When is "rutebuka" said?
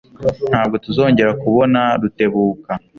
2.01-2.71